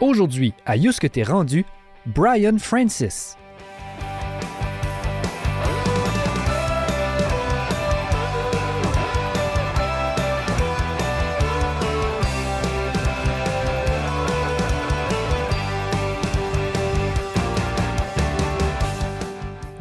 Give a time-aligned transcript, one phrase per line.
[0.00, 1.64] Aujourd'hui, à Yous que t'es rendu,
[2.06, 3.36] Brian Francis.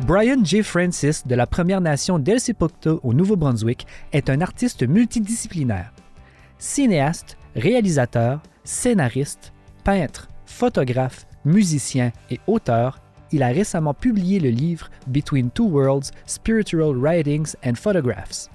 [0.01, 0.63] Brian J.
[0.63, 2.39] Francis de la Première Nation d'El
[3.03, 5.93] au Nouveau-Brunswick est un artiste multidisciplinaire.
[6.57, 9.53] Cinéaste, réalisateur, scénariste,
[9.87, 12.99] peintre, photographe, musicien et auteur,
[13.31, 18.49] il a récemment publié le livre Between Two Worlds Spiritual Writings and Photographs.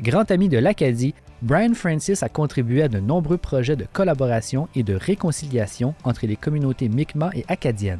[0.00, 4.84] Grand ami de l'Acadie, Brian Francis a contribué à de nombreux projets de collaboration et
[4.84, 7.98] de réconciliation entre les communautés Mi'kmaq et acadiennes.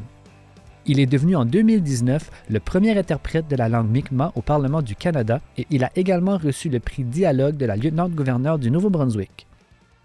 [0.87, 4.95] Il est devenu en 2019 le premier interprète de la langue Mi'kmaq au Parlement du
[4.95, 9.48] Canada et il a également reçu le prix Dialogue de la lieutenant-gouverneur du Nouveau-Brunswick.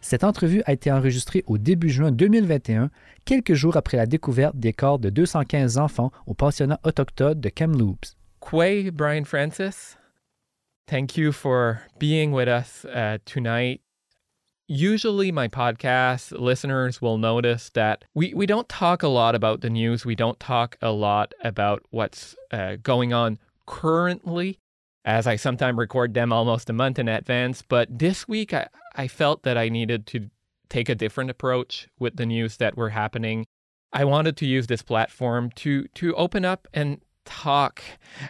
[0.03, 2.89] Cette entrevue a été enregistrée au début juin 2021,
[3.23, 8.17] quelques jours après la découverte des corps de 215 enfants au pensionnat autochtone de Kamloops.
[8.41, 9.97] Quay Brian Francis,
[10.87, 13.79] thank you for being with us uh, tonight.
[14.67, 19.69] Usually, my podcast listeners will notice that we, we don't talk a lot about the
[19.69, 20.05] news.
[20.05, 24.59] We don't talk a lot about what's uh, going on currently,
[25.05, 27.61] as I sometimes record them almost a month in advance.
[27.61, 30.29] But this week, I, I felt that I needed to
[30.69, 33.45] take a different approach with the news that were happening.
[33.91, 37.83] I wanted to use this platform to to open up and talk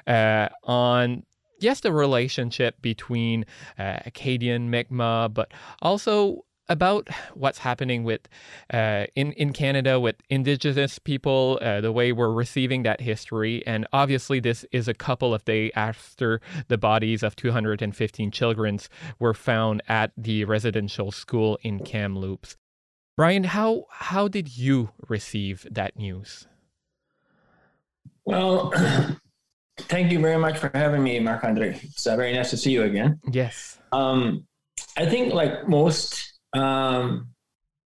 [0.06, 1.24] uh, on
[1.60, 3.46] yes the relationship between
[3.80, 8.28] uh, Acadian Mi'kmaq, but also about what's happening with
[8.73, 13.86] uh, in in Canada with Indigenous people, uh, the way we're receiving that history, and
[13.94, 18.80] obviously this is a couple of days after the bodies of 215 children
[19.20, 22.58] were found at the residential school in Kamloops.
[23.16, 26.48] Brian, how how did you receive that news?
[28.25, 28.72] Well,
[29.77, 31.80] thank you very much for having me, Marc Andre.
[31.83, 33.20] It's uh, very nice to see you again.
[33.32, 33.80] Yes.
[33.92, 34.48] Um,
[34.98, 37.27] I think, like most um,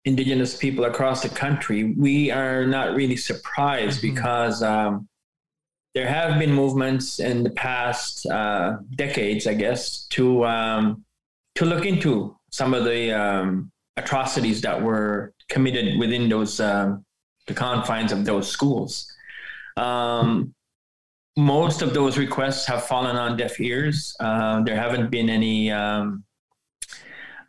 [0.05, 4.15] indigenous people across the country, we are not really surprised mm-hmm.
[4.15, 5.09] because um,
[5.95, 11.05] there have been movements in the past uh, decades, I guess, to um,
[11.55, 17.05] to look into some of the um, atrocities that were committed within those um,
[17.47, 19.11] the confines of those schools.
[19.77, 20.55] Um,
[21.37, 24.17] most of those requests have fallen on deaf ears.
[24.21, 26.25] Uh, there haven't been any um,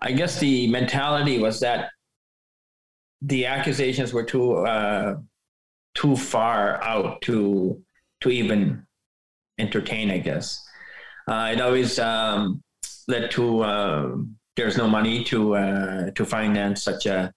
[0.05, 1.89] I guess the mentality was that
[3.23, 5.16] the accusations were too uh,
[5.95, 7.81] too far out to
[8.21, 8.85] to even
[9.57, 10.11] entertain.
[10.11, 10.63] I guess
[11.27, 12.61] uh, it always um,
[13.07, 14.16] led to uh,
[14.55, 17.33] there's no money to uh, to finance such a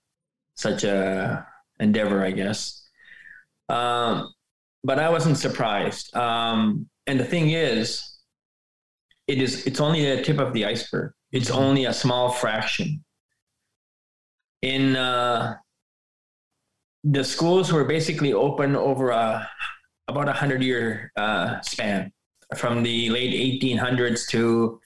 [0.54, 1.46] such a
[1.80, 2.22] endeavor.
[2.22, 2.86] I guess,
[3.70, 4.30] um,
[4.84, 6.14] but I wasn't surprised.
[6.14, 8.18] Um, and the thing is,
[9.26, 13.04] it is it's only the tip of the iceberg it's only a small fraction.
[14.62, 15.56] In uh,
[17.04, 19.48] the schools were basically open over a
[20.08, 22.12] about a hundred year uh, span,
[22.56, 24.80] from the late 1800s to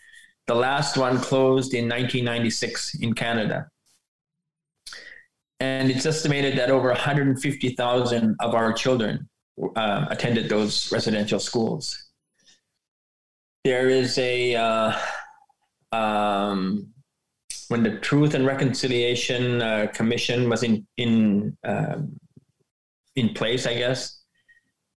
[0.47, 3.69] the last one closed in 1996 in Canada.
[5.61, 9.29] And it's estimated that over 150,000 of our children
[9.77, 12.11] uh, attended those residential schools.
[13.65, 14.99] There is a uh,
[15.93, 16.89] um,
[17.69, 22.19] when the Truth and Reconciliation uh, Commission was in in um,
[23.17, 24.21] in place, I guess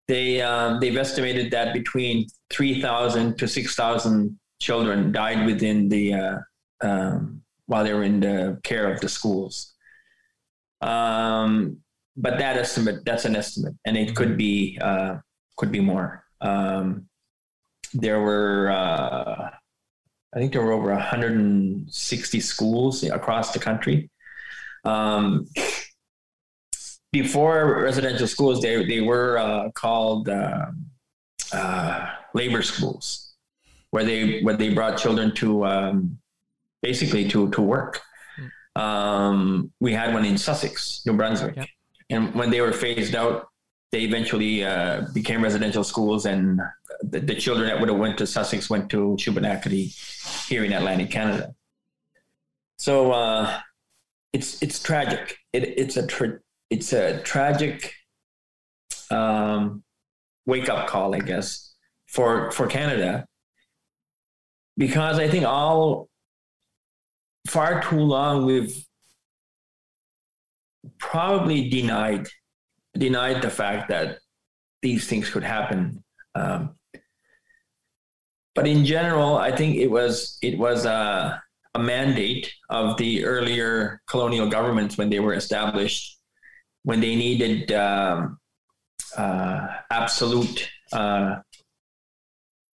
[0.08, 6.14] they um, they've estimated that between three thousand to six thousand children died within the
[6.14, 6.38] uh,
[6.82, 9.74] um, while they were in the care of the schools.
[10.82, 11.78] Um,
[12.18, 15.18] but that estimate that's an estimate, and it could be uh,
[15.58, 16.24] could be more.
[16.42, 17.08] Um,
[17.94, 19.50] there were uh,
[20.36, 24.10] I think there were over 160 schools across the country.
[24.84, 25.48] Um,
[27.14, 30.66] before residential schools, they, they were uh, called uh,
[31.54, 33.34] uh, labor schools,
[33.92, 36.18] where they where they brought children to um,
[36.82, 38.02] basically to to work.
[38.76, 41.70] Um, we had one in Sussex, New Brunswick, yep.
[42.10, 43.48] and when they were phased out,
[43.94, 46.60] they eventually uh, became residential schools, and
[47.02, 51.12] the, the, children that would have went to Sussex went to Shubenacadie here in Atlantic
[51.12, 51.54] Canada.
[52.78, 53.60] So uh,
[54.34, 55.38] it's it's tragic.
[55.54, 56.40] It, it's a tra-
[56.70, 57.94] it's a tragic
[59.12, 59.84] um,
[60.46, 61.74] wake up call, I guess,
[62.08, 63.26] for for Canada,
[64.78, 66.10] because I think all
[67.48, 68.86] far too long we've
[71.00, 72.28] probably denied
[72.98, 74.20] denied the fact that
[74.82, 76.04] these things could happen.
[76.36, 76.76] Um,
[78.56, 81.42] but in general, I think it was it was a,
[81.76, 86.18] a mandate of the earlier colonial governments when they were established,
[86.84, 88.40] when they needed um,
[89.18, 91.36] uh, absolute uh,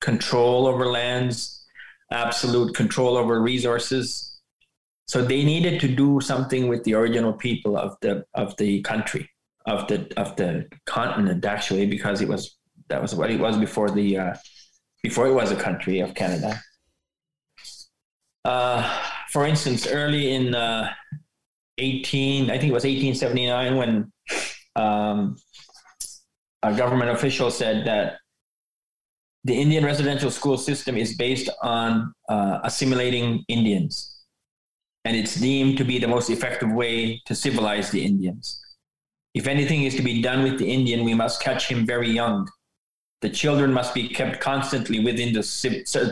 [0.01, 1.65] control over lands,
[2.11, 4.39] absolute control over resources.
[5.07, 9.27] So they needed to do something with the original people of the of the country,
[9.65, 12.55] of the of the continent, actually, because it was
[12.89, 14.33] that was what it was before the uh,
[15.03, 16.61] before it was a country of Canada.
[18.45, 20.89] Uh, for instance, early in uh,
[21.77, 24.11] 18, I think it was 1879, when
[24.75, 25.35] um,
[26.63, 28.17] a government official said that
[29.43, 34.21] the Indian residential school system is based on uh, assimilating Indians,
[35.05, 38.59] and it's deemed to be the most effective way to civilize the Indians.
[39.33, 42.47] If anything is to be done with the Indian, we must catch him very young
[43.21, 45.41] the children must be kept constantly within the,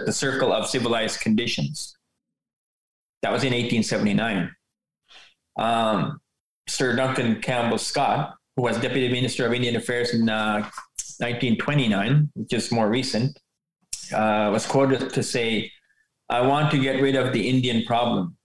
[0.06, 1.96] the circle of civilized conditions.
[3.22, 4.52] That was in 1879.
[5.58, 6.22] Um,
[6.68, 10.70] Sir Duncan Campbell Scott, who was Deputy Minister of Indian Affairs in uh,
[11.18, 13.38] 1929, which is more recent,
[14.14, 15.72] uh, was quoted to say,
[16.30, 18.38] I want to get rid of the Indian problem.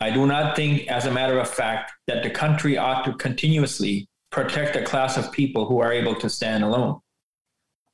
[0.00, 4.06] I do not think, as a matter of fact, that the country ought to continuously
[4.30, 7.00] protect a class of people who are able to stand alone.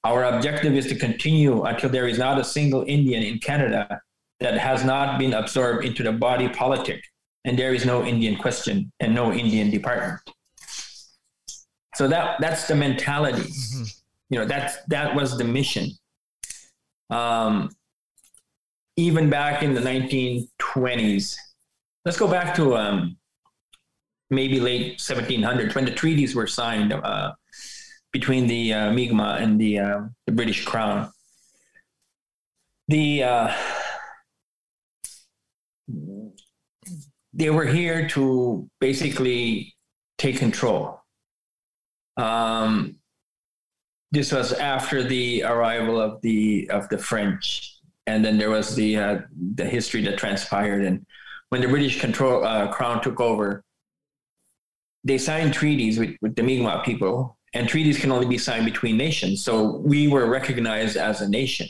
[0.05, 4.01] Our objective is to continue until there is not a single Indian in Canada
[4.41, 7.03] that has not been absorbed into the body politic,
[7.45, 10.21] and there is no Indian question and no Indian department.
[11.95, 13.43] So that that's the mentality.
[13.43, 13.85] Mm-hmm.
[14.31, 15.91] You know, that's that was the mission.
[17.11, 17.71] Um,
[18.97, 21.37] even back in the 1920s,
[22.05, 23.17] let's go back to um,
[24.31, 26.93] maybe late 1700s when the treaties were signed.
[26.93, 27.33] Uh,
[28.13, 31.11] between the uh, Mi'kmaq and the, uh, the British Crown.
[32.89, 33.55] The uh,
[37.33, 39.77] they were here to basically
[40.19, 41.01] take control.
[42.17, 42.97] Um,
[44.11, 48.97] this was after the arrival of the of the French, and then there was the
[48.97, 49.19] uh,
[49.55, 50.85] the history that transpired.
[50.85, 51.07] And
[51.51, 53.63] when the British control uh, crown took over,
[55.05, 58.97] they signed treaties with, with the Mi'kmaq people and treaties can only be signed between
[58.97, 59.45] nations.
[59.45, 61.69] So we were recognized as a nation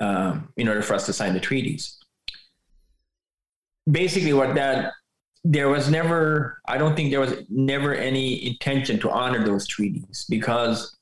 [0.00, 1.96] um, in order for us to sign the treaties.
[3.90, 4.92] Basically, what that
[5.44, 10.26] there was never, I don't think there was never any intention to honor those treaties
[10.28, 10.96] because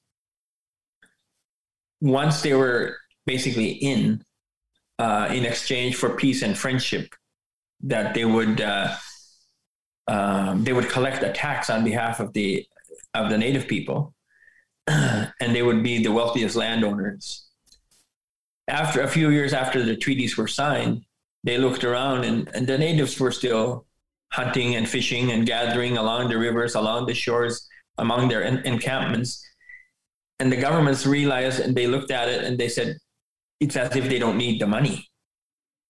[2.00, 4.22] once they were basically in,
[5.00, 7.12] uh, in exchange for peace and friendship,
[7.80, 8.94] that they would uh,
[10.08, 12.66] um, they would collect a tax on behalf of the
[13.16, 14.14] of the native people,
[14.86, 17.46] and they would be the wealthiest landowners.
[18.68, 21.04] After a few years after the treaties were signed,
[21.44, 23.86] they looked around and, and the natives were still
[24.32, 27.68] hunting and fishing and gathering along the rivers, along the shores,
[27.98, 29.42] among their en- encampments.
[30.40, 32.96] And the governments realized and they looked at it and they said,
[33.60, 35.06] it's as if they don't need the money.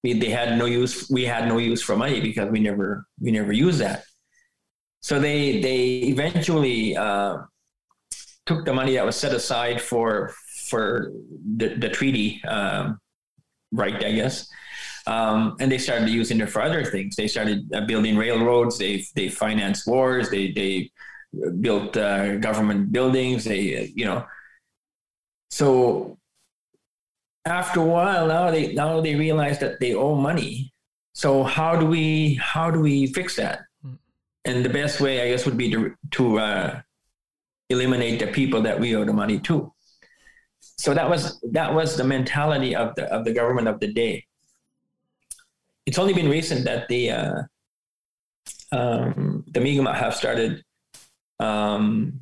[0.05, 1.08] We, they had no use.
[1.11, 4.05] We had no use for money because we never we never used that.
[5.06, 7.36] So they they eventually uh,
[8.44, 10.34] took the money that was set aside for
[10.67, 11.13] for
[11.58, 12.98] the, the treaty um,
[13.70, 14.48] right, I guess,
[15.06, 17.15] um, and they started using it for other things.
[17.15, 18.79] They started uh, building railroads.
[18.79, 20.29] They they financed wars.
[20.29, 20.91] They they
[21.60, 23.44] built uh, government buildings.
[23.44, 24.27] They you know.
[25.53, 26.19] So
[27.44, 30.72] after a while, now they now they realize that they owe money.
[31.15, 33.60] So how do we how do we fix that?
[34.46, 36.81] And the best way, I guess, would be to to uh,
[37.69, 39.72] eliminate the people that we owe the money to.
[40.79, 44.24] So that was that was the mentality of the of the government of the day.
[45.84, 47.43] It's only been recent that the uh,
[48.72, 50.65] um, the Mi'kmaq have started
[51.41, 52.20] um,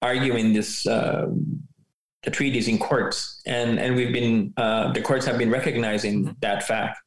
[0.00, 1.26] arguing this uh,
[2.24, 6.62] the treaties in courts, and and we've been uh, the courts have been recognizing that
[6.62, 6.98] fact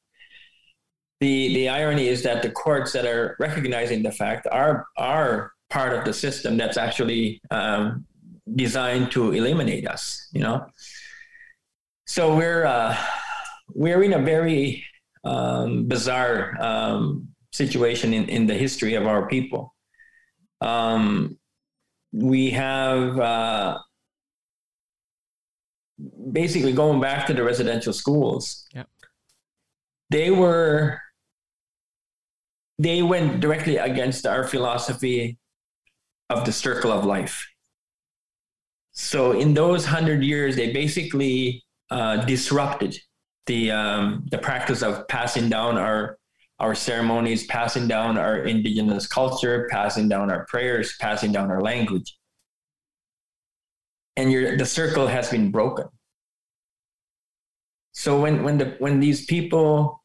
[1.21, 5.93] the the irony is that the courts that are recognizing the fact are are part
[5.93, 8.05] of the system that's actually um,
[8.55, 10.27] designed to eliminate us.
[10.33, 10.65] You know,
[12.07, 12.97] so we're uh,
[13.73, 14.83] we're in a very
[15.23, 19.75] um, bizarre um, situation in, in the history of our people.
[20.59, 21.37] Um,
[22.11, 23.77] we have uh,
[26.31, 28.65] basically going back to the residential schools.
[28.73, 28.87] Yep.
[30.09, 30.99] They were
[32.81, 35.37] they went directly against our philosophy
[36.29, 37.47] of the circle of life.
[38.93, 42.97] So in those hundred years, they basically uh, disrupted
[43.45, 46.17] the um, the practice of passing down our
[46.59, 52.17] our ceremonies, passing down our indigenous culture, passing down our prayers, passing down our language.
[54.17, 55.87] And your the circle has been broken.
[57.91, 60.00] So when when the when these people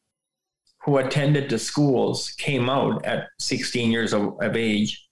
[0.86, 5.08] who attended the schools came out at 16 years of, of age,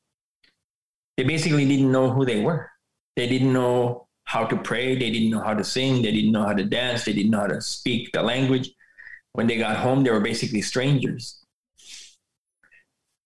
[1.17, 2.71] they basically didn't know who they were.
[3.17, 4.95] They didn't know how to pray.
[4.97, 6.01] They didn't know how to sing.
[6.01, 7.05] They didn't know how to dance.
[7.05, 8.71] They didn't know how to speak the language.
[9.33, 11.45] When they got home, they were basically strangers.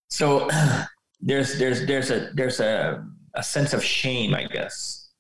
[0.08, 0.48] So
[1.20, 5.10] there's there's there's a there's a, a sense of shame, I guess,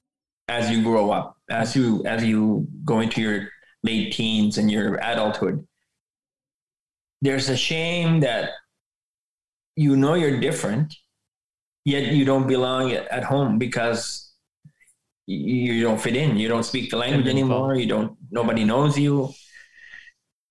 [0.48, 3.50] as you grow up, as you as you go into your
[3.82, 5.67] late teens and your adulthood.
[7.20, 8.50] There's a shame that
[9.76, 10.94] you know you're different,
[11.84, 14.32] yet you don't belong at home because
[15.26, 16.36] you don't fit in.
[16.36, 17.74] You don't speak the language anymore.
[17.74, 18.16] You don't.
[18.30, 19.32] Nobody knows you,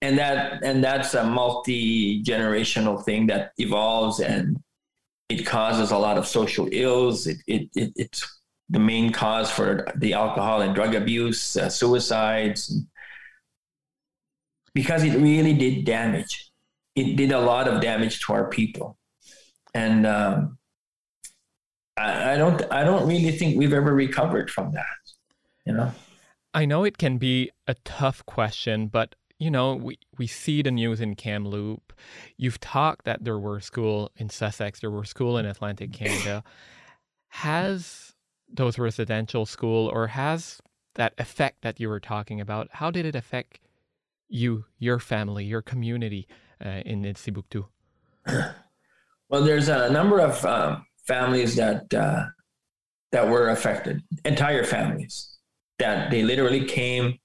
[0.02, 4.60] and that and that's a multi generational thing that evolves and
[5.30, 7.28] it causes a lot of social ills.
[7.28, 12.74] It, it, it it's the main cause for the alcohol and drug abuse, uh, suicides,
[14.74, 16.47] because it really did damage.
[16.98, 18.98] It did a lot of damage to our people,
[19.74, 20.58] and um,
[21.96, 24.86] I, I don't I don't really think we've ever recovered from that.
[25.66, 25.92] You know.
[26.54, 30.72] I know it can be a tough question, but you know, we, we see the
[30.72, 31.94] news in Kamloops.
[32.38, 36.44] You've talked that there were school in Sussex, there were school in Atlantic Canada.
[37.30, 38.14] has
[38.50, 40.60] those residential school or has
[40.96, 43.60] that effect that you were talking about, how did it affect
[44.28, 46.28] you, your family, your community
[46.62, 47.66] in Elsipogtog?
[49.30, 52.28] Well, there's a number of um, families that uh,
[53.12, 55.38] that were affected, entire families
[55.80, 57.20] that they literally came.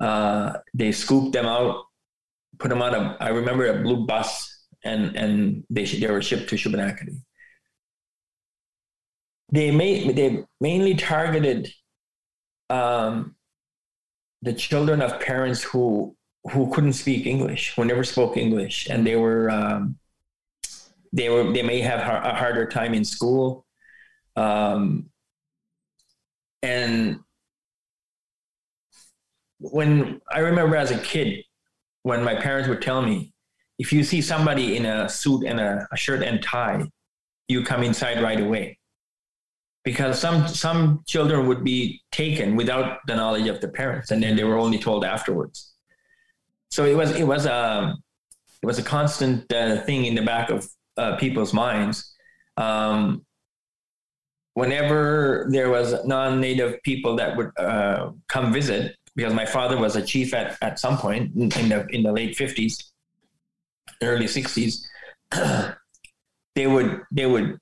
[0.00, 1.84] Uh, they scooped them out,
[2.58, 3.16] put them on a.
[3.20, 7.20] I remember a blue bus, and and they they were shipped to Shubenacadie.
[9.52, 11.68] They made they mainly targeted
[12.70, 13.36] um,
[14.40, 16.16] the children of parents who
[16.50, 19.98] who couldn't speak English, who never spoke English, and they were um,
[21.12, 23.64] they were they may have a harder time in school.
[24.36, 25.10] Um,
[26.62, 27.20] and
[29.60, 31.44] when i remember as a kid
[32.02, 33.32] when my parents would tell me
[33.78, 36.84] if you see somebody in a suit and a, a shirt and tie
[37.48, 38.78] you come inside right away.
[39.84, 44.36] Because some some children would be taken without the knowledge of the parents and then
[44.36, 45.74] they were only told afterwards
[46.70, 47.94] so it was it was a
[48.62, 52.14] it was a constant uh, thing in the back of uh, people's minds.
[52.56, 53.24] Um,
[54.54, 60.02] whenever there was non-native people that would uh, come visit, because my father was a
[60.02, 62.92] chief at, at some point in the in the late fifties,
[64.02, 64.86] early sixties,
[65.30, 67.58] they would they would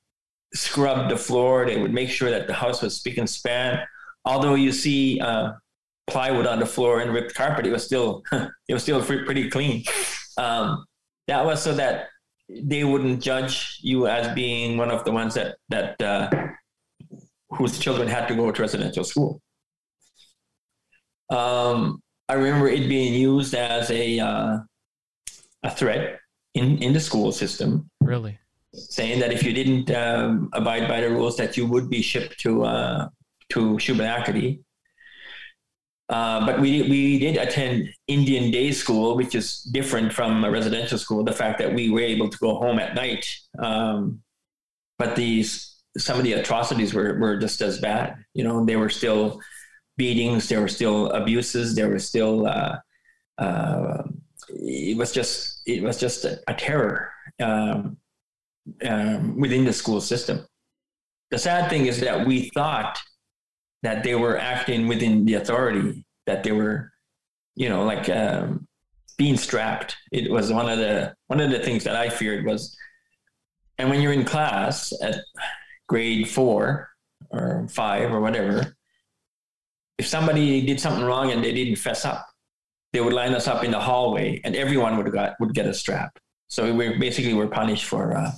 [0.55, 1.67] scrub the floor.
[1.67, 3.81] They would make sure that the house was spick and span.
[4.25, 5.53] Although you see uh,
[6.07, 9.85] plywood on the floor and ripped carpet, it was still it was still pretty clean.
[10.39, 10.85] Um,
[11.29, 12.09] that was so that
[12.49, 16.31] they wouldn't judge you as being one of the ones that that uh,
[17.51, 19.41] whose children had to go to residential school.
[21.31, 24.59] Um, I remember it being used as a uh,
[25.63, 26.21] a threat
[26.55, 27.91] in in the school system.
[28.01, 28.39] Really,
[28.73, 32.39] saying that if you didn't um, abide by the rules, that you would be shipped
[32.41, 33.09] to uh,
[33.51, 34.61] to Shubenacadie.
[36.09, 40.99] Uh, but we we did attend Indian day school, which is different from a residential
[40.99, 41.25] school.
[41.25, 43.27] The fact that we were able to go home at night,
[43.59, 44.21] um,
[44.99, 48.17] but these some of the atrocities were were just as bad.
[48.35, 49.41] You know, there were still
[49.97, 52.47] beatings, there were still abuses, there were still.
[52.47, 52.79] Uh,
[53.39, 54.03] uh,
[54.49, 57.11] it was just it was just a, a terror
[57.41, 57.97] um,
[58.87, 60.47] um, within the school system.
[61.31, 62.99] The sad thing is that we thought
[63.83, 66.91] that they were acting within the authority, that they were,
[67.55, 68.67] you know, like um,
[69.17, 69.97] being strapped.
[70.13, 72.77] It was one of the one of the things that I feared was,
[73.79, 75.17] and when you're in class at
[75.89, 76.91] grade four
[77.31, 78.77] or five or whatever,
[79.99, 82.27] if somebody did something wrong and they didn't fess up,
[82.93, 85.75] they would line us up in the hallway, and everyone would got would get a
[85.75, 86.19] strap.
[86.49, 88.17] So we basically were punished for.
[88.17, 88.33] Uh,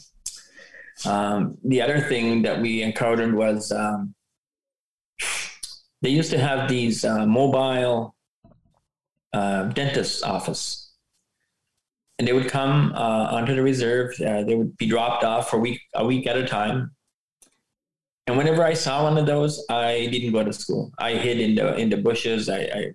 [1.04, 4.14] um, the other thing that we encountered was um,
[6.02, 8.14] they used to have these uh, mobile
[9.32, 10.92] uh, dentist office
[12.18, 15.56] and they would come uh, onto the reserve uh, they would be dropped off for
[15.56, 16.92] a week a week at a time
[18.26, 20.92] And whenever I saw one of those, I didn't go to school.
[20.98, 22.48] I hid in the in the bushes.
[22.48, 22.92] I, I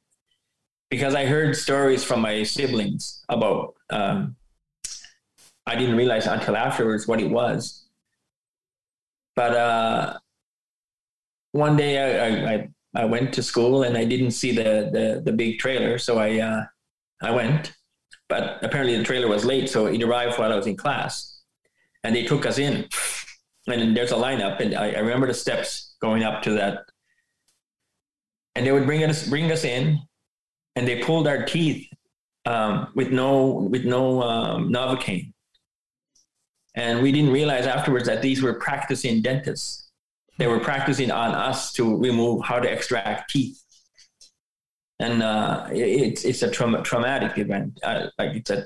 [0.89, 3.75] because I heard stories from my siblings about.
[3.89, 4.35] Um,
[5.65, 7.85] I didn't realize until afterwards what it was.
[9.35, 10.19] But uh,
[11.51, 12.69] one day I, I
[13.05, 16.63] went to school and I didn't see the the, the big trailer, so I uh,
[17.21, 17.73] I went.
[18.29, 21.41] But apparently the trailer was late, so it arrived while I was in class,
[22.03, 22.87] and they took us in
[23.67, 26.79] and there's a lineup, and I, I, remember the steps going up to that.
[28.55, 29.99] And they would bring us bring us in,
[30.75, 31.87] and they pulled our teeth
[32.45, 35.33] um, with no with no um, novocaine,
[36.75, 39.89] and we didn't realize afterwards that these were practicing dentists.
[40.37, 43.63] They were practicing on us to remove how to extract teeth,
[44.99, 47.79] and uh, it, it's a trauma, traumatic event.
[47.83, 48.65] Uh, like it's a,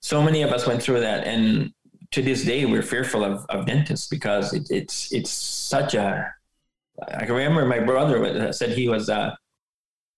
[0.00, 1.72] so many of us went through that, and
[2.10, 6.32] to this day we're fearful of, of dentists because it, it's it's such a
[7.06, 9.34] I remember my brother said he was uh,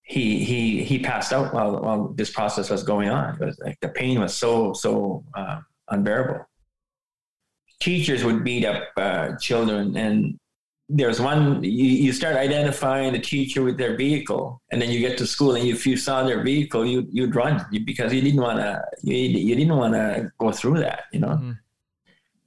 [0.03, 3.35] he he he passed out while while this process was going on.
[3.35, 6.45] It was like the pain was so so uh, unbearable.
[7.79, 10.39] Teachers would beat up uh, children, and
[10.93, 15.17] there's one you, you start identifying the teacher with their vehicle, and then you get
[15.19, 18.59] to school, and if you saw their vehicle, you you'd run because you didn't want
[18.59, 21.35] to you, you didn't want to go through that, you know.
[21.39, 21.57] Mm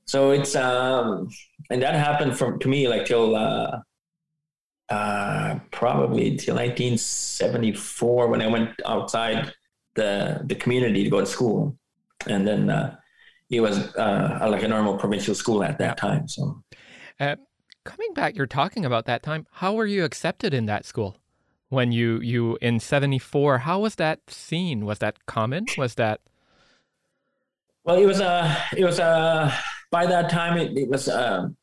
[0.06, 1.28] so it's um
[1.70, 3.80] and that happened from to me like till uh
[4.90, 9.52] uh probably till 1974 when i went outside
[9.94, 11.76] the the community to go to school.
[12.26, 12.96] And then uh
[13.50, 16.62] it was uh like a normal provincial school at that time so.
[17.20, 17.36] Uh,
[17.84, 21.16] coming back you're talking about that time how were you accepted in that school?
[21.68, 24.84] When you you in 74 how was that seen?
[24.84, 25.66] Was that common?
[25.78, 26.20] Was that
[27.84, 29.52] well it was a uh, it was a uh,
[29.90, 31.56] by that time it, it was um,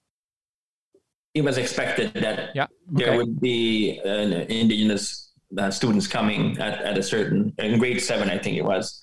[1.34, 3.06] it was expected that yeah, okay.
[3.06, 8.30] there would be an indigenous uh, students coming at, at a certain in grade seven
[8.30, 9.02] I think it was.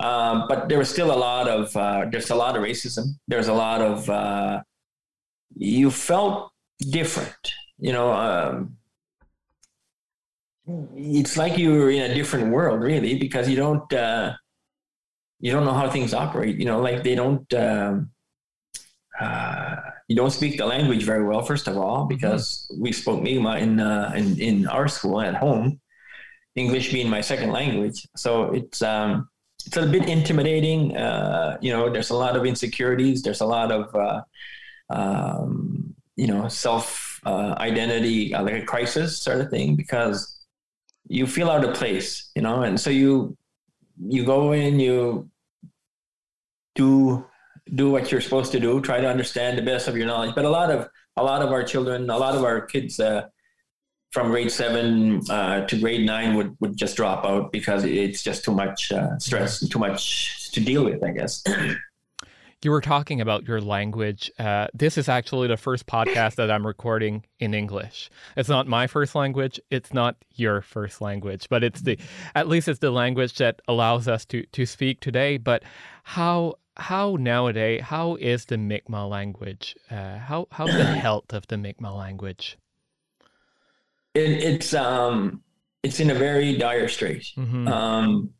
[0.00, 3.18] Um, but there was still a lot of uh, there's a lot of racism.
[3.26, 4.62] There's a lot of uh,
[5.56, 8.76] you felt different you know um,
[10.94, 14.32] it's like you were in a different world really because you don't uh,
[15.40, 18.10] you don't know how things operate you know like they don't um,
[19.20, 19.76] uh,
[20.08, 22.08] you don't speak the language very well, first of all, mm-hmm.
[22.08, 22.82] because mm-hmm.
[22.82, 25.80] we spoke Mi'kmaq in, uh, in, in our school at home,
[26.56, 28.06] English being my second language.
[28.16, 29.28] So it's, um,
[29.66, 30.96] it's a bit intimidating.
[30.96, 33.22] Uh, you know, there's a lot of insecurities.
[33.22, 34.22] There's a lot of, uh,
[34.90, 35.77] um,
[36.18, 40.36] you know, self uh, identity, uh, like a crisis sort of thing, because
[41.06, 43.36] you feel out of place, you know, and so you,
[44.04, 45.30] you go in, you
[46.74, 47.24] do
[47.74, 50.34] do what you're supposed to do, try to understand the best of your knowledge.
[50.34, 53.28] But a lot of a lot of our children, a lot of our kids uh,
[54.10, 58.44] from grade seven uh, to grade nine would, would just drop out because it's just
[58.44, 61.44] too much uh, stress too much to deal with, I guess.
[62.62, 64.32] You were talking about your language.
[64.36, 68.10] Uh, this is actually the first podcast that I'm recording in English.
[68.36, 69.60] It's not my first language.
[69.70, 71.98] It's not your first language, but it's the,
[72.34, 75.36] at least it's the language that allows us to to speak today.
[75.36, 75.62] But
[76.02, 79.76] how how nowadays how is the Mi'kmaq language?
[79.88, 82.58] Uh, how how's the health of the Mi'kmaq language?
[84.14, 85.42] It, it's um
[85.84, 87.24] it's in a very dire strait.
[87.36, 87.68] Mm-hmm.
[87.68, 88.30] Um,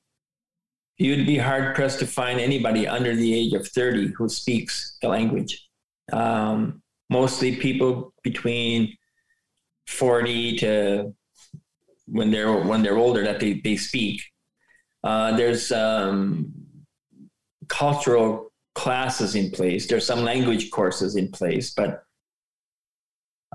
[0.98, 5.08] you'd be hard pressed to find anybody under the age of thirty who speaks the
[5.08, 5.68] language.
[6.12, 8.96] Um, mostly people between
[9.86, 11.14] forty to
[12.06, 14.22] when they're when they're older that they they speak.
[15.04, 16.52] Uh, there's um,
[17.68, 19.86] cultural classes in place.
[19.86, 22.02] There's some language courses in place, but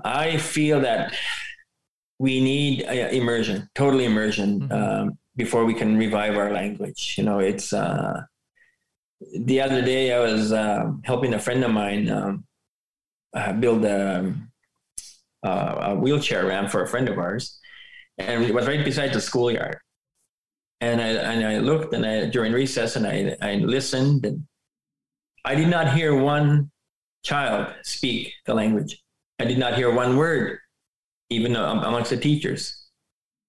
[0.02, 1.14] I feel that
[2.18, 4.72] we need uh, immersion, total immersion, mm-hmm.
[4.72, 7.14] um, before we can revive our language.
[7.18, 8.22] You know, it's uh,
[9.36, 12.44] the other day I was uh, helping a friend of mine um,
[13.34, 14.34] uh, build a,
[15.42, 17.58] a, wheelchair ramp for a friend of ours,
[18.18, 19.78] and it was right beside the schoolyard
[20.84, 24.44] and I and I looked and I during recess and I I listened and
[25.44, 26.70] I did not hear one
[27.24, 29.02] child speak the language.
[29.38, 30.58] I did not hear one word,
[31.30, 32.83] even amongst the teachers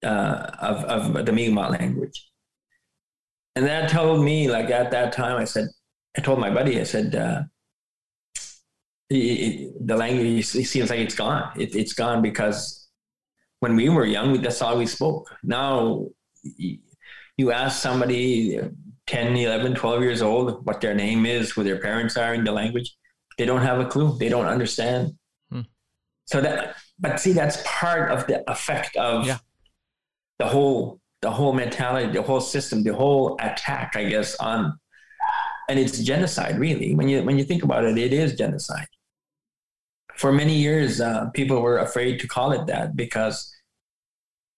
[0.05, 2.29] uh, of of the Mi'kmaq language.
[3.55, 5.67] And that told me, like at that time, I said,
[6.17, 7.43] I told my buddy, I said, uh,
[9.09, 11.51] it, it, the language it seems like it's gone.
[11.57, 12.87] It, it's gone because
[13.59, 15.29] when we were young, that's all we spoke.
[15.43, 16.07] Now
[17.37, 18.59] you ask somebody
[19.07, 22.51] 10, 11, 12 years old what their name is, who their parents are in the
[22.51, 22.95] language,
[23.37, 24.17] they don't have a clue.
[24.17, 25.13] They don't understand.
[25.51, 25.61] Hmm.
[26.25, 29.37] So that, but see, that's part of the effect of Yeah.
[30.39, 34.77] The whole, the whole mentality, the whole system, the whole attack, I guess, on,
[35.69, 36.93] and it's genocide, really.
[36.93, 38.87] When you when you think about it, it is genocide.
[40.15, 43.51] For many years, uh, people were afraid to call it that because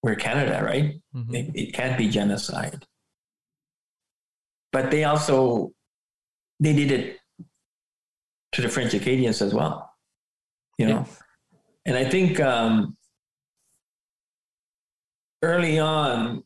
[0.03, 0.95] we're Canada, right?
[1.15, 1.33] Mhm.
[1.33, 2.85] It, it can't be genocide.
[4.71, 5.71] But they also
[6.59, 7.17] they did it
[8.53, 9.89] to the French Acadians as well,
[10.77, 11.05] you know.
[11.85, 12.96] And I think um,
[15.41, 16.43] early on,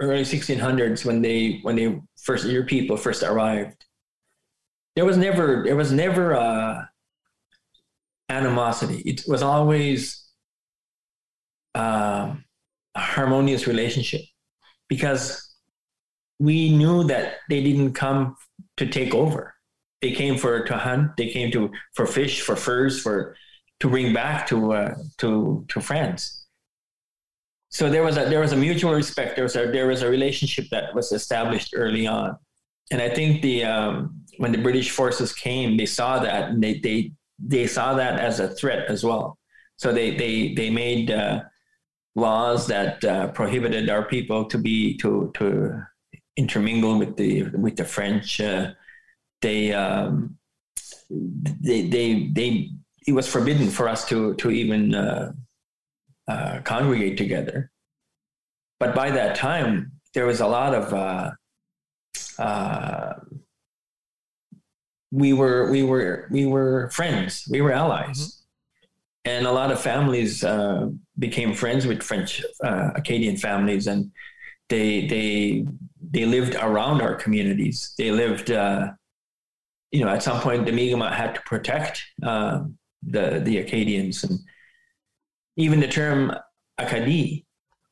[0.00, 3.84] early 1600s, when they when they first your people first arrived,
[4.96, 6.84] there was never there was never uh,
[8.28, 8.98] animosity.
[9.00, 10.24] It was always
[11.74, 12.44] um,
[12.94, 14.22] a harmonious relationship
[14.88, 15.54] because
[16.38, 18.36] we knew that they didn't come
[18.76, 19.54] to take over.
[20.02, 21.16] They came for to hunt.
[21.16, 23.36] They came to for fish, for furs, for
[23.80, 26.43] to bring back to uh, to to France.
[27.74, 29.34] So there was a there was a mutual respect.
[29.34, 32.38] There was a there was a relationship that was established early on,
[32.92, 36.78] and I think the um, when the British forces came, they saw that and they
[36.78, 39.38] they they saw that as a threat as well.
[39.76, 41.40] So they they they made uh,
[42.14, 45.82] laws that uh, prohibited our people to be to to
[46.36, 48.40] intermingle with the with the French.
[48.40, 48.70] Uh,
[49.42, 50.38] they um,
[51.10, 52.70] they they they
[53.08, 54.94] it was forbidden for us to to even
[56.28, 57.70] uh, congregate together.
[58.80, 61.30] But by that time, there was a lot of uh,
[62.38, 63.14] uh,
[65.10, 67.46] we were we were we were friends.
[67.50, 68.42] We were allies,
[69.24, 74.10] and a lot of families uh, became friends with French uh, Acadian families, and
[74.68, 75.66] they they
[76.10, 77.94] they lived around our communities.
[77.96, 78.92] They lived, uh,
[79.92, 82.64] you know, at some point the Mi'kmaq had to protect uh,
[83.02, 84.38] the the Acadians, and
[85.56, 86.34] even the term
[86.78, 87.46] Acadie,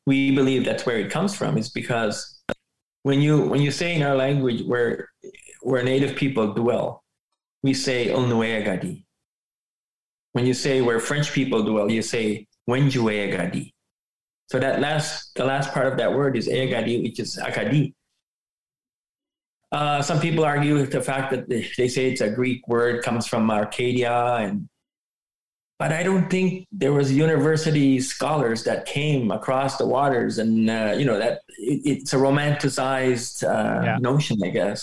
[0.06, 1.56] we believe that's where it comes from.
[1.56, 2.42] Is because
[3.02, 5.08] when you when you say in our language where
[5.62, 7.04] where Native people dwell,
[7.62, 9.04] we say Olnueagadi.
[10.32, 13.72] When you say where French people dwell, you say Wenjueagadi.
[14.48, 17.94] So that last, the last part of that word is Eagadi, which is Akadi.
[19.70, 23.26] Uh, some people argue the fact that they, they say it's a Greek word, comes
[23.26, 24.68] from Arcadia, and
[25.82, 30.94] but I don't think there was university scholars that came across the waters, and uh,
[30.96, 33.98] you know that it, it's a romanticized uh, Yeah.
[34.00, 34.78] notion, I guess.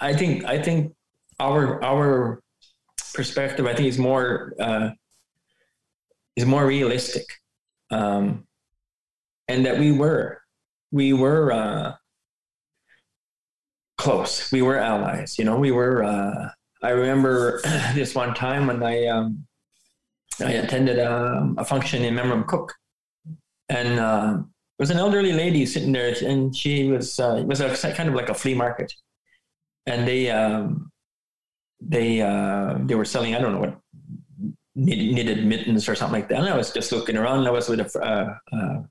[0.00, 0.94] I think I think
[1.38, 2.40] our our
[3.12, 4.92] perspective, I think, is more uh,
[6.34, 7.26] is more realistic,
[7.90, 8.46] um,
[9.48, 10.40] and that we were
[10.92, 11.92] we were uh,
[13.98, 14.50] close.
[14.50, 15.38] We were allies.
[15.38, 16.02] You know, we were.
[16.02, 16.48] Uh,
[16.82, 17.60] I remember
[17.94, 19.46] this one time when I um,
[20.40, 22.70] I attended a, a function in Memramcook,
[23.68, 27.74] and uh, there was an elderly lady sitting there, and she was uh, was a,
[27.94, 28.92] kind of like a flea market,
[29.86, 30.90] and they um,
[31.80, 33.78] they uh, they were selling I don't know what
[34.74, 36.38] knitted, mittens or something like that.
[36.38, 37.40] And I was just looking around.
[37.40, 38.82] And I was with a, uh, uh,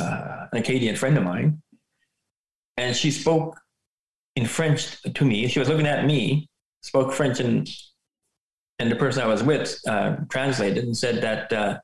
[0.00, 1.62] uh, an Acadian friend of mine,
[2.76, 3.58] and she spoke
[4.34, 5.46] in French to me.
[5.48, 6.48] She was looking at me,
[6.82, 7.68] spoke French, and
[8.78, 11.78] and the person I was with uh, translated and said that uh,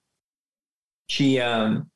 [1.09, 1.91] she um,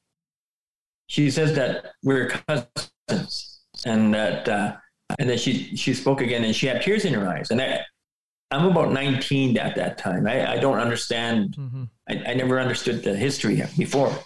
[1.09, 4.77] she says that we're cousins, and that uh,
[5.19, 7.81] and then she she spoke again, and she had tears in her eyes, and I.
[8.53, 10.29] I'm about 19 at that time.
[10.29, 11.57] I, I don't understand.
[11.57, 11.89] Mhm.
[12.09, 14.17] I, I never understood the history before.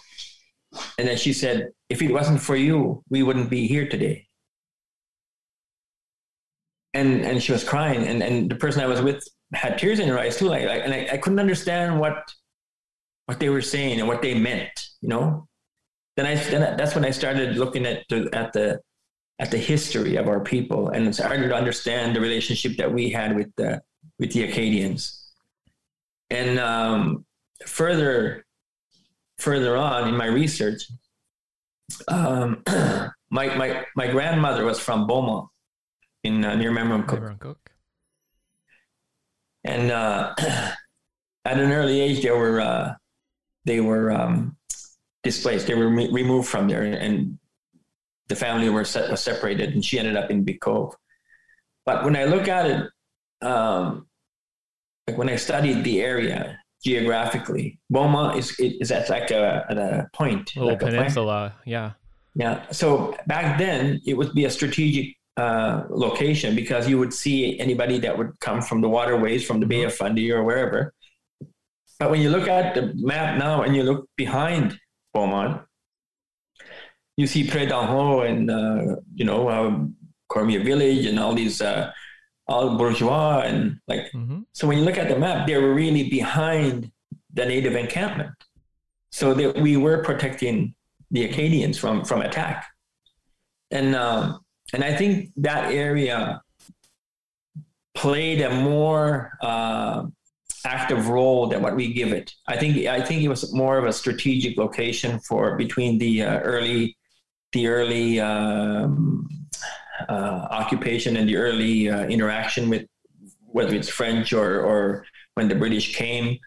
[0.99, 4.27] And then she said, if it wasn't for you, we wouldn't be here today.
[6.93, 10.07] And and she was crying, and, and the person I was with had tears in
[10.07, 10.47] her eyes too.
[10.47, 12.31] Like, like and I, I couldn't understand what
[13.25, 15.47] what they were saying and what they meant, you know.
[16.17, 18.79] Then I then I- that's when I started looking at the at the
[19.39, 23.35] at the history of our people and started to understand the relationship that we had
[23.35, 23.81] with the
[24.19, 25.17] with the Acadians.
[26.29, 27.25] And um,
[27.65, 28.45] further
[29.39, 30.83] further on in my research,
[32.07, 32.63] um,
[33.29, 35.49] my, my my grandmother was from Beaumont
[36.23, 37.70] in uh, near Memramcook, Memram Cook.
[39.63, 42.93] And uh, at an early age they were uh,
[43.65, 44.57] they were um,
[45.23, 45.67] displaced.
[45.67, 47.37] They were re- removed from there, and
[48.27, 50.95] the family were, was separated, and she ended up in Big Cove.
[51.85, 54.07] But when I look at it, um,
[55.07, 60.09] like when I studied the area geographically, Beaumont is is at like a at a
[60.13, 61.55] point, Little like a peninsula.
[61.65, 61.93] Yeah.
[62.35, 62.69] Yeah.
[62.71, 67.97] So back then, it would be a strategic uh, location because you would see anybody
[67.99, 70.79] that would come from the waterways, from the Bay of Fundy or wherever,
[71.99, 74.65] But when you look at the map now and you look behind
[75.13, 75.61] Beaumont,
[77.19, 79.95] you see Pré-d'en-Haut and, uh, you know, um,
[80.31, 81.91] Cormier Village and all these uh,
[82.47, 84.39] all bourgeois and like mm-hmm.
[84.51, 86.91] so when you look at the map they were really behind
[87.33, 88.31] the native encampment.
[89.11, 90.73] So that we were protecting
[91.11, 92.65] the acadians from from attack.
[93.69, 94.39] And um,
[94.73, 96.41] and i think that area
[97.93, 100.05] played a more uh,
[100.65, 103.85] active role than what we give it i think i think it was more of
[103.85, 106.95] a strategic location for between the uh, early
[107.51, 109.27] the early um,
[110.07, 112.85] uh, occupation and the early uh, interaction with
[113.51, 115.05] whether it's French or, or
[115.35, 116.37] when the British came.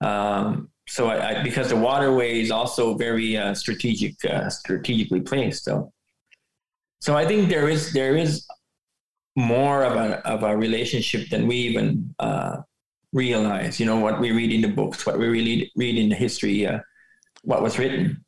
[0.00, 5.64] Um, so I, I, because the waterway is also very uh, strategic, uh, strategically placed.
[5.64, 5.92] So,
[7.00, 8.46] so I think there is there is
[9.36, 12.58] more of a of a relationship than we even uh,
[13.12, 13.80] realize.
[13.80, 16.66] You know what we read in the books, what we really read in the history,
[16.66, 16.80] uh,
[17.42, 18.24] what was written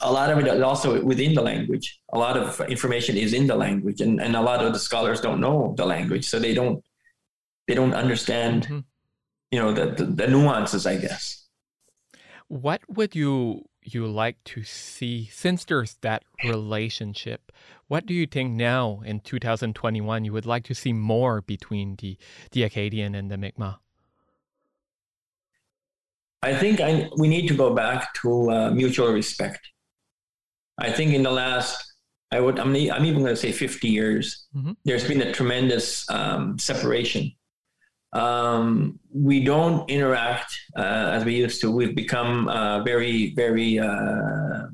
[0.00, 2.00] a lot of it is also within the language.
[2.12, 5.20] A lot of information is in the language, and, and a lot of the scholars
[5.20, 6.82] don't know the language, so they don't
[7.66, 8.80] they don't understand, mm-hmm.
[9.50, 10.86] you know, the, the, the nuances.
[10.86, 11.46] I guess.
[12.48, 17.52] What would you you like to see since there's that relationship?
[17.88, 22.16] What do you think now in 2021 you would like to see more between the
[22.52, 23.78] the Acadian and the Mi'kmaq?
[26.42, 29.60] I think I, we need to go back to uh, mutual respect.
[30.78, 31.84] I think in the last,
[32.32, 34.72] I would, I'm, I'm even going to say 50 years, mm-hmm.
[34.84, 37.30] there's been a tremendous um, separation.
[38.12, 41.70] Um, we don't interact uh, as we used to.
[41.70, 44.66] We've become uh, very, very uh,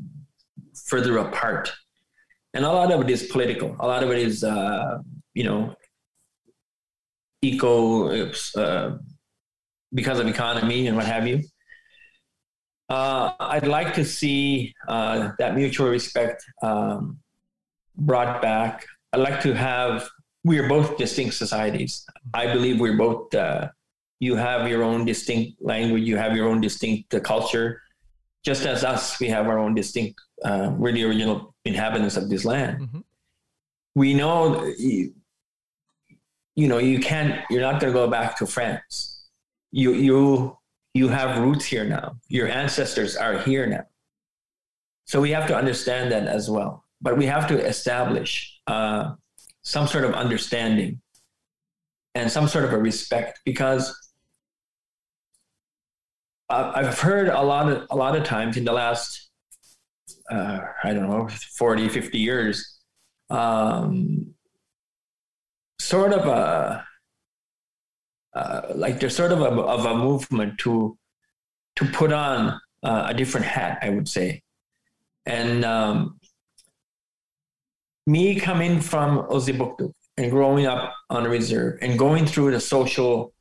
[0.86, 1.72] further apart.
[2.54, 3.76] And a lot of it is political.
[3.80, 4.98] A lot of it is, uh,
[5.34, 5.74] you know,
[7.42, 8.96] eco, uh,
[9.92, 11.42] because of economy and what have you.
[12.88, 17.18] Uh, I'd like to see that mutual respect um,
[17.96, 18.86] brought back.
[19.12, 20.08] I'd like to have,
[20.46, 22.06] we are both distinct societies.
[22.32, 23.68] I believe we're both, uh,
[24.20, 27.82] you have your own distinct language, you have your own distinct uh, culture.
[28.44, 32.44] Just as us, we have our own distinct, uh, we're the original inhabitants of this
[32.44, 32.80] land.
[32.80, 33.00] Mm-hmm.
[33.96, 35.14] We know, you,
[36.54, 39.26] you know, you can't, you're not going to go back to France.
[39.72, 40.56] You, you,
[40.94, 42.18] you have roots here now.
[42.28, 43.86] Your ancestors are here now.
[45.06, 46.84] So we have to understand that as well.
[47.00, 49.14] But we have to establish uh,
[49.66, 51.00] some sort of understanding
[52.14, 53.92] and some sort of a respect because
[56.48, 59.28] I've heard a lot of a lot of times in the last
[60.30, 62.78] uh, I don't know 40 50 years
[63.28, 64.34] um,
[65.80, 66.86] sort of a
[68.36, 70.96] uh, like there's sort of a, of a movement to
[71.74, 74.42] to put on uh, a different hat, I would say.
[75.26, 76.20] And um,
[78.06, 83.32] me coming from Elsipogtog and growing up on reserve and going through the social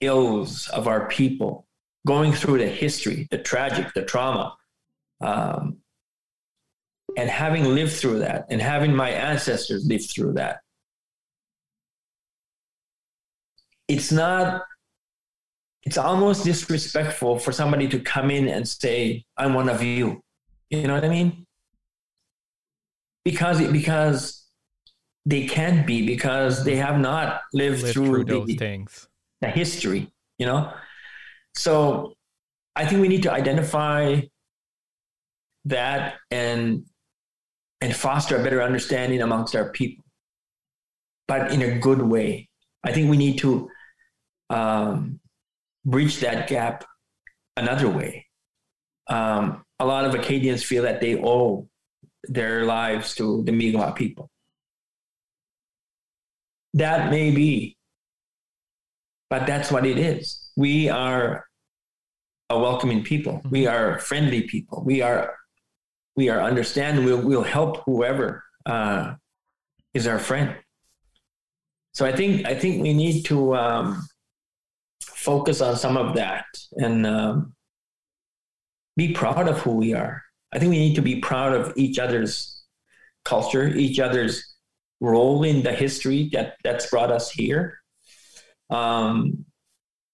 [0.00, 1.66] ills of our people,
[2.06, 4.56] going through the history, the tragic, the trauma,
[5.20, 5.78] um,
[7.16, 10.60] and having lived through that and having my ancestors live through that,
[13.88, 14.62] it's not
[15.84, 20.20] it's almost disrespectful for somebody to come in and say i'm one of you.
[20.70, 21.45] You know what i mean
[23.26, 24.46] because it because
[25.26, 29.08] they can't be because they have not lived, lived through, through those the, things.
[29.40, 30.08] the history
[30.38, 30.72] you know?
[31.54, 32.14] So
[32.76, 34.20] i think we need to identify
[35.64, 36.84] that and
[37.80, 40.06] and foster a better understanding amongst our people
[41.28, 42.48] but in a good way.
[42.84, 43.68] I think we need to
[44.50, 45.20] um,
[45.84, 46.84] bridge that gap
[47.56, 48.26] another way.
[49.08, 51.68] Um, a lot of Acadians feel that they owe
[52.28, 54.30] their lives to the Mi'kmaq people.
[56.74, 57.76] That may be,
[59.30, 60.50] but that's what it is.
[60.56, 61.46] We are
[62.50, 63.34] a welcoming people.
[63.34, 63.50] Mm-hmm.
[63.50, 64.82] We are friendly people.
[64.84, 65.34] We are
[66.16, 67.04] we are understanding.
[67.04, 69.14] We'll, we'll help whoever uh,
[69.92, 70.56] is our friend.
[71.92, 74.06] So I think I think we need to um,
[75.02, 76.44] focus on some of that
[76.76, 77.54] and um,
[78.96, 80.22] be proud of who we are.
[80.54, 82.64] I think we need to be proud of each other's
[83.24, 84.56] culture, each other's
[85.00, 87.78] role in the history that that's brought us here.
[88.70, 89.44] Um,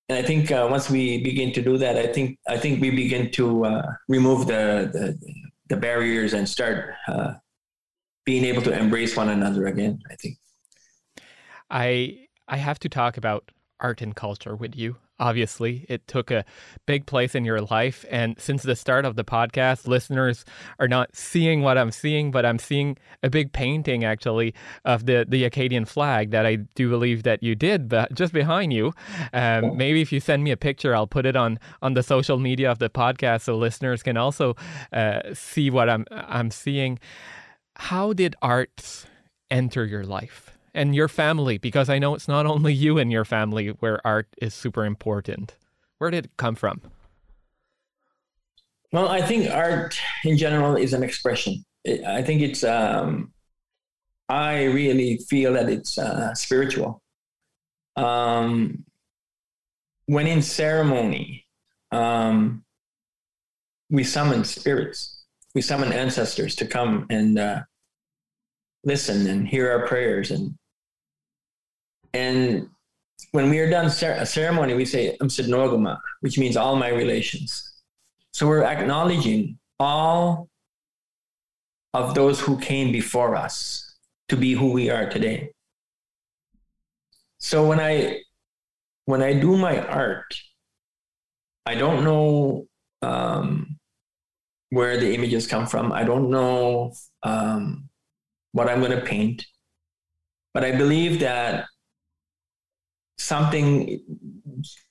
[0.08, 2.90] and I think uh, once we begin to do that, I think I think we
[2.90, 5.18] begin to uh, remove the, the,
[5.68, 7.34] the barriers and start uh,
[8.24, 10.00] being able to embrace one another again.
[10.10, 10.36] I think.
[11.70, 14.96] I I have to talk about art and culture with you.
[15.18, 16.44] Obviously, it took a
[16.86, 18.04] big place in your life.
[18.10, 20.44] And since the start of the podcast, listeners
[20.80, 25.24] are not seeing what I'm seeing, but I'm seeing a big painting actually of the,
[25.28, 28.92] the Acadian flag that I do believe that you did but just behind you.
[29.32, 32.38] Um, maybe if you send me a picture, I'll put it on, on the social
[32.38, 34.56] media of the podcast so listeners can also
[34.92, 36.98] uh, see what I'm, I'm seeing.
[37.76, 39.06] How did art
[39.50, 40.51] enter your life?
[40.74, 41.58] And your family?
[41.58, 45.56] Because I know it's not only you and your family where art is super important.
[45.98, 46.80] Where did it come from?
[48.92, 51.64] Well, I think art in general is an expression.
[52.06, 53.32] I think it's, um,
[54.28, 57.02] I really feel that it's uh, spiritual.
[57.96, 58.84] Um,
[60.06, 61.46] when in ceremony,
[61.90, 62.64] um,
[63.90, 67.62] we summon spirits, we summon ancestors to come and uh,
[68.84, 70.54] listen and hear our prayers and
[72.14, 72.68] and
[73.30, 77.72] when we are done a ceremony, we say Amsidnogama, which means all my relations.
[78.32, 80.48] So we're acknowledging all
[81.94, 83.96] of those who came before us
[84.28, 85.50] to be who we are today.
[87.38, 88.20] So when I
[89.06, 90.34] when I do my art,
[91.66, 92.66] I don't know
[93.02, 93.78] um,
[94.70, 95.92] where the images come from.
[95.92, 97.88] I don't know um,
[98.52, 99.44] what I'm going to paint,
[100.54, 101.66] but I believe that
[103.18, 104.00] something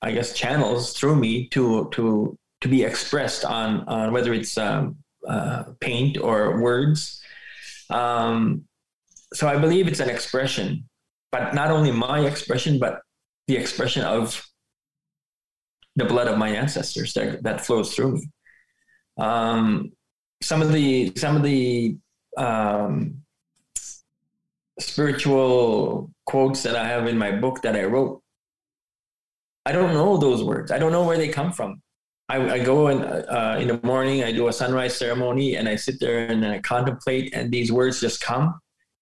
[0.01, 4.95] i guess channels through me to to to be expressed on on whether it's um,
[5.27, 7.21] uh, paint or words.
[7.89, 8.65] Um,
[9.33, 10.87] so i believe it's an expression
[11.31, 13.01] but not only my expression but
[13.47, 14.45] the expression of
[15.95, 18.29] the blood of my ancestors that, that flows through me.
[19.17, 19.91] Um,
[20.41, 21.97] some of the some of the
[22.37, 23.21] um,
[24.81, 28.21] spiritual quotes that I have in my book that I wrote,
[29.65, 30.71] I don't know those words.
[30.71, 31.81] I don't know where they come from.
[32.29, 35.75] I, I go in, uh, in the morning, I do a sunrise ceremony, and I
[35.75, 38.57] sit there and I contemplate, and these words just come,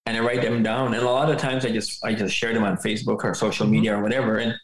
[0.06, 0.94] and I write them down.
[0.96, 3.66] And a lot of times, I just I just share them on Facebook or social
[3.66, 3.74] mm-hmm.
[3.74, 4.56] media or whatever, and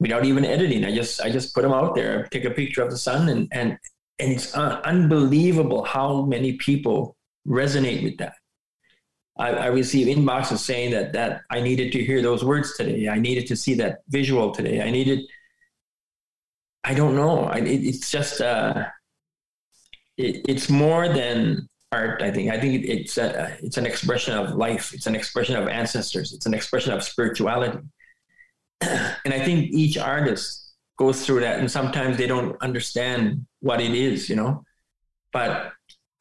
[0.00, 2.24] without even editing, I just I just put them out there.
[2.24, 3.78] I take a picture of the sun, and and
[4.18, 8.34] and it's uh, unbelievable how many people resonate with that.
[9.38, 13.08] I, I receive inboxes saying that that I needed to hear those words today.
[13.08, 14.82] I needed to see that visual today.
[14.82, 15.20] I needed.
[16.84, 17.44] I don't know.
[17.44, 18.86] I, it, it's just uh,
[20.16, 22.22] it, it's more than art.
[22.22, 22.50] I think.
[22.50, 24.94] I think it, it's a, it's an expression of life.
[24.94, 26.32] It's an expression of ancestors.
[26.32, 27.78] It's an expression of spirituality.
[28.80, 33.94] and I think each artist goes through that, and sometimes they don't understand what it
[33.94, 34.64] is, you know.
[35.30, 35.72] But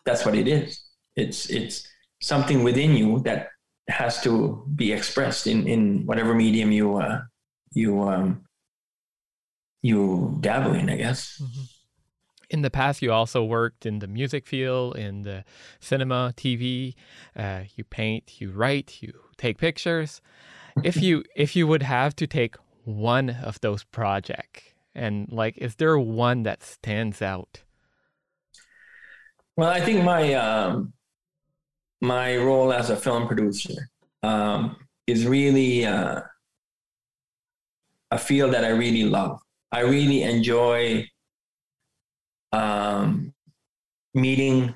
[0.04, 0.82] that's what it is.
[1.16, 1.88] It's it's
[2.26, 3.50] something within you that
[3.88, 7.22] has to be expressed in in whatever medium you uh,
[7.72, 8.42] you um,
[9.82, 11.40] you dabble in, I guess.
[11.42, 11.62] Mm-hmm.
[12.50, 15.44] In the past, you also worked in the music field, in the
[15.80, 16.96] cinema, TV.
[17.36, 20.22] Uh, you paint, you write, you take pictures.
[20.84, 25.76] if you if you would have to take one of those projects, and like, is
[25.76, 27.62] there one that stands out?
[29.58, 30.94] Well, I think my um,
[32.02, 33.90] my role as a film producer
[34.24, 34.76] um,
[35.08, 36.22] is really uh,
[38.12, 39.40] a field that I really love.
[39.72, 41.08] I really enjoy
[42.52, 43.34] um,
[44.14, 44.74] meeting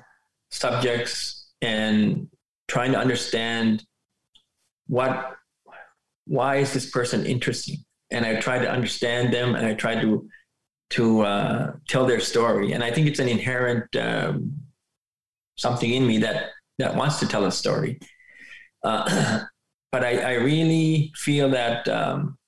[0.50, 2.28] subjects and
[2.68, 3.84] trying to understand
[4.86, 5.36] what
[6.26, 7.76] why is this person interesting
[8.10, 10.28] and i try to understand them and i try to
[10.90, 14.52] to uh, tell their story and i think it's an inherent um,
[15.56, 18.00] something in me that that wants to tell a story.
[18.82, 19.40] Uh,
[19.92, 22.38] but I, I, really feel that um,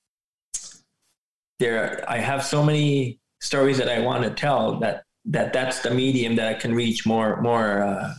[1.59, 5.91] there, I have so many stories that I want to tell that that that's the
[5.91, 8.13] medium that I can reach more more uh,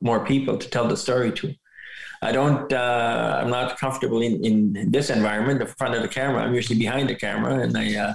[0.00, 1.54] more people to tell the story to.
[2.22, 2.72] I don't.
[2.72, 6.42] Uh, I'm not comfortable in, in this environment, the front of the camera.
[6.42, 8.14] I'm usually behind the camera, and I, uh,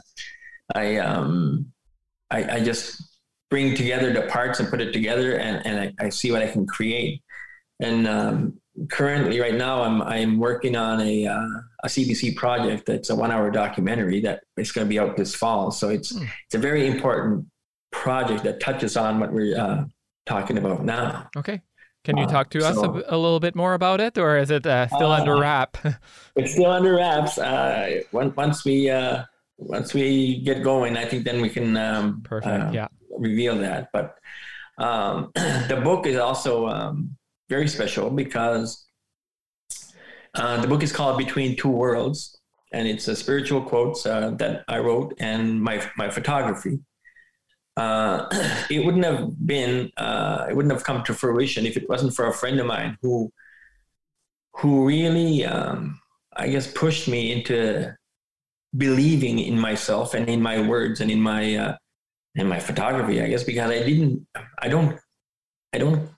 [0.73, 1.73] I, um,
[2.31, 3.01] I, I, just
[3.49, 6.47] bring together the parts and put it together, and, and I, I see what I
[6.47, 7.21] can create.
[7.79, 11.47] And um, currently, right now, I'm I'm working on a uh,
[11.83, 15.35] a CBC project that's a one hour documentary that is going to be out this
[15.35, 15.71] fall.
[15.71, 16.27] So it's mm.
[16.45, 17.45] it's a very important
[17.91, 19.85] project that touches on what we're uh,
[20.25, 21.29] talking about now.
[21.35, 21.61] Okay.
[22.03, 24.17] Can you uh, talk to uh, us so, a, a, little bit more about it,
[24.17, 25.77] or is it uh, still under uh, wrap?
[26.35, 27.37] it's still under wraps.
[27.37, 28.89] Uh, once we
[29.57, 32.73] once we get going, I think then we can um, perfect.
[32.73, 32.87] yeah,
[33.17, 33.89] reveal that.
[33.91, 34.15] But
[34.77, 37.17] um, the book is also um,
[37.49, 38.85] very special because
[40.35, 42.37] uh, the book is called Between Two Worlds.
[42.71, 46.79] and it's a spiritual quotes uh, that I wrote and my my photography.
[47.75, 48.27] Uh,
[48.69, 52.27] it wouldn't have been uh, it wouldn't have come to fruition if it wasn't for
[52.27, 53.31] a friend of mine who
[54.53, 55.99] who really um,
[56.35, 57.95] I guess pushed me into
[58.77, 61.77] believing in myself and in my words and in my uh,
[62.35, 63.21] in my photography.
[63.21, 64.25] I guess because I didn't
[64.59, 64.99] I don't
[65.73, 66.09] I don't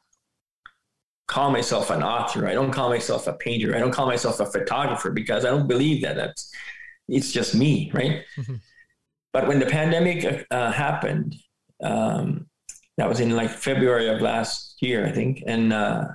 [1.27, 2.47] call myself an author.
[2.47, 3.75] I don't call myself a painter.
[3.75, 6.51] I don't call myself a photographer because I don't believe that that's
[7.07, 8.23] it's just me, right?
[8.37, 8.55] Mm-hmm.
[9.31, 11.35] But when the pandemic uh, happened,
[11.83, 12.47] um,
[12.97, 16.05] that was in like February of last year, I think, and uh,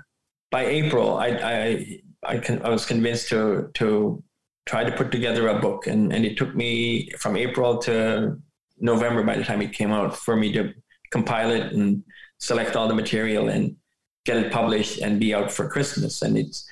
[0.50, 4.22] by April, I I I, con- I was convinced to to
[4.66, 8.38] try to put together a book, and and it took me from April to
[8.78, 10.72] November by the time it came out for me to
[11.10, 12.02] compile it and
[12.38, 13.76] select all the material and
[14.24, 16.22] get it published and be out for Christmas.
[16.22, 16.68] And it's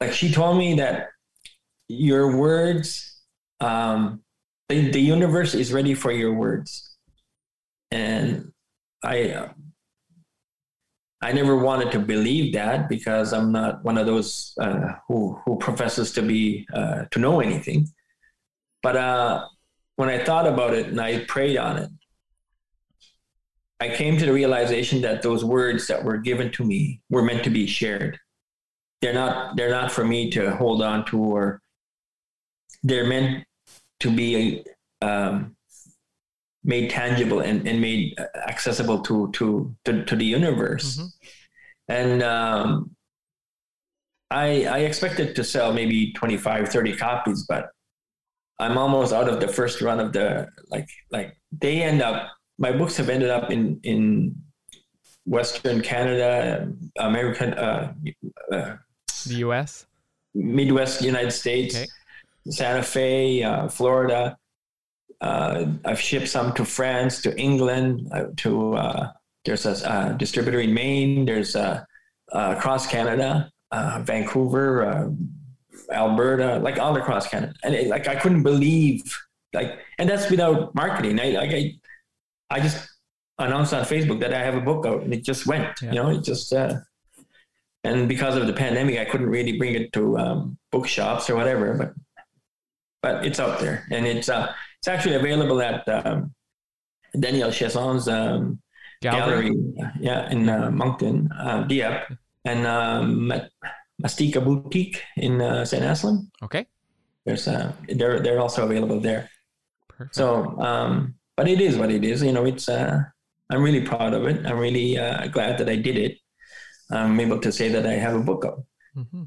[0.00, 1.08] like she told me that
[1.88, 3.20] your words,
[3.60, 4.22] um,
[4.68, 6.96] the, the universe is ready for your words.
[7.90, 8.52] And
[9.02, 9.50] I,
[11.20, 15.56] I never wanted to believe that because I'm not one of those uh, who who
[15.56, 17.88] professes to be uh, to know anything.
[18.82, 19.46] But uh,
[19.96, 21.90] when I thought about it and I prayed on it,
[23.80, 27.44] I came to the realization that those words that were given to me were meant
[27.44, 28.18] to be shared.
[29.00, 31.62] They're not they're not for me to hold on to or
[32.82, 33.44] they're meant
[34.00, 34.64] to be
[35.02, 35.56] um,
[36.68, 38.14] made tangible and, and made
[38.46, 40.98] accessible to to to, to the universe.
[40.98, 41.06] Mm-hmm.
[41.88, 42.90] And um,
[44.30, 47.70] I I expected to sell maybe 25, 30 copies, but
[48.58, 52.72] I'm almost out of the first run of the like like they end up my
[52.72, 54.36] books have ended up in in
[55.24, 57.92] Western Canada, American, uh,
[58.52, 58.76] uh,
[59.26, 59.86] the U.S.,
[60.34, 61.86] Midwest United States, okay.
[62.48, 64.36] Santa Fe, uh, Florida.
[65.20, 69.12] Uh, I've shipped some to France, to England, uh, to uh,
[69.44, 71.24] there's a distributor in Maine.
[71.24, 71.56] There's
[72.32, 75.10] across Canada, Vancouver,
[75.90, 79.02] Alberta, like all across Canada, and it, like I couldn't believe
[79.52, 81.18] like, and that's without marketing.
[81.20, 81.74] I like I
[82.50, 82.88] I just
[83.38, 85.80] announced on Facebook that I have a book out, and it just went.
[85.82, 85.88] Yeah.
[85.88, 86.52] You know, it just.
[86.52, 86.80] Uh,
[87.84, 91.74] and because of the pandemic, I couldn't really bring it to um, bookshops or whatever,
[91.74, 91.94] but
[93.02, 96.32] but it's out there, and it's uh, it's actually available at um,
[97.18, 98.60] Daniel Chesson's um,
[99.00, 99.50] gallery.
[99.50, 99.92] gallery.
[100.00, 103.32] yeah, in uh, Moncton, uh, Dieppe, and um,
[104.02, 105.84] Mastika Boutique in uh, St.
[105.84, 106.30] Aslan.
[106.42, 106.66] Okay,
[107.24, 109.28] there's uh, they're they're also available there.
[109.88, 110.14] Perfect.
[110.14, 112.22] So um, but it is what it is.
[112.22, 113.00] You know, it's uh,
[113.50, 114.46] I'm really proud of it.
[114.46, 116.18] I'm really uh, glad that I did it.
[116.90, 118.64] I'm able to say that I have a book out.
[118.96, 119.24] Mm-hmm.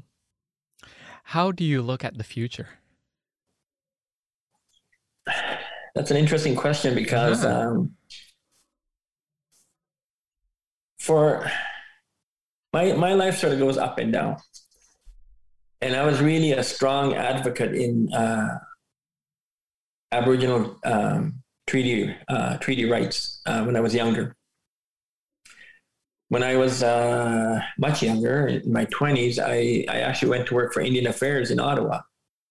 [1.24, 2.68] How do you look at the future?
[5.94, 7.68] That's an interesting question because yeah.
[7.68, 7.92] um,
[10.98, 11.50] for
[12.72, 14.36] my my life sort of goes up and down,
[15.82, 18.58] and I was really a strong advocate in uh,
[20.12, 24.34] Aboriginal um, treaty uh, treaty rights uh, when I was younger.
[26.28, 30.72] When I was uh, much younger, in my twenties, I, I actually went to work
[30.72, 32.00] for Indian Affairs in Ottawa,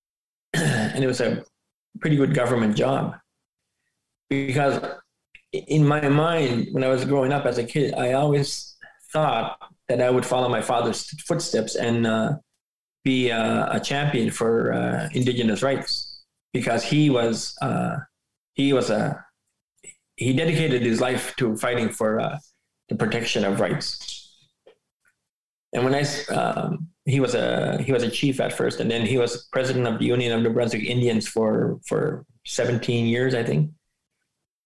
[0.53, 1.43] and it was a
[1.99, 3.15] pretty good government job
[4.31, 4.81] because
[5.51, 8.77] in my mind, when I was growing up as a kid, I always
[9.11, 9.57] thought
[9.89, 12.37] that I would follow my father's footsteps and uh,
[13.03, 16.23] be a champion for uh, Indigenous rights
[16.53, 17.97] because he was uh,
[18.53, 19.21] he was a
[20.15, 22.37] he dedicated his life to fighting for uh,
[22.87, 24.47] the protection of rights.
[25.73, 26.03] And when I
[26.33, 29.87] um, he was a he was a chief at first, and then he was president
[29.87, 33.71] of the Union of New Brunswick Indians for for 17 years, I think.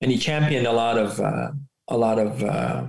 [0.01, 1.51] And he championed a lot of uh,
[1.87, 2.87] a lot of uh,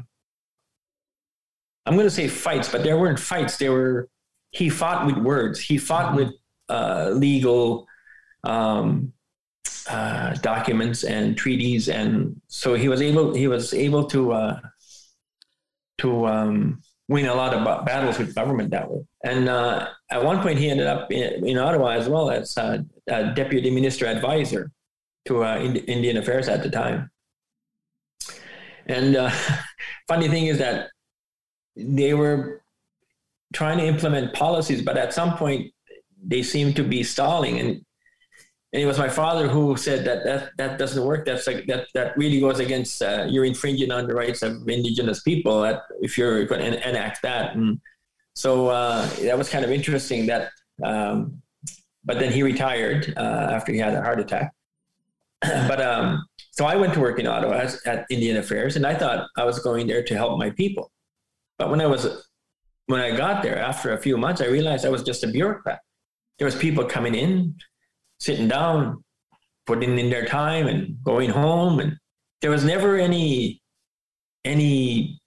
[1.86, 3.56] I'm going to say fights, but there weren't fights.
[3.56, 4.08] There were
[4.50, 5.60] he fought with words.
[5.60, 6.32] He fought with
[6.68, 7.86] uh, legal
[8.42, 9.12] um,
[9.88, 14.60] uh, documents and treaties, and so he was able he was able to uh,
[15.98, 19.04] to um, win a lot of battles with government that way.
[19.24, 22.78] And uh, at one point, he ended up in, in Ottawa as well as uh,
[23.34, 24.72] deputy minister advisor
[25.26, 27.10] to uh, Indian Affairs at the time.
[28.86, 29.30] And uh,
[30.08, 30.90] funny thing is that
[31.76, 32.62] they were
[33.52, 35.72] trying to implement policies, but at some point
[36.24, 37.58] they seemed to be stalling.
[37.58, 37.82] And
[38.72, 41.24] and it was my father who said that that, that doesn't work.
[41.24, 45.22] That's like that that really goes against uh, you're infringing on the rights of indigenous
[45.22, 45.64] people
[46.00, 47.54] if you're going to enact that.
[47.54, 47.80] And
[48.34, 50.50] so uh, that was kind of interesting that
[50.84, 51.40] um,
[52.06, 54.52] but then he retired uh, after he had a heart attack.
[55.42, 59.26] but um, so I went to work in Ottawa at Indian Affairs, and I thought
[59.36, 60.90] I was going there to help my people.
[61.58, 62.26] But when I was
[62.86, 65.80] when I got there after a few months, I realized I was just a bureaucrat.
[66.38, 67.56] There was people coming in,
[68.20, 69.02] sitting down,
[69.66, 71.96] putting in their time, and going home, and
[72.40, 73.60] there was never any
[74.44, 75.20] any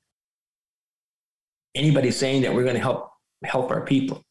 [1.76, 3.10] anybody saying that we're going to help
[3.43, 4.24] help our people.